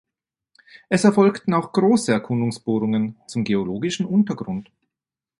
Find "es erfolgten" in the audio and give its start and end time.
0.89-1.53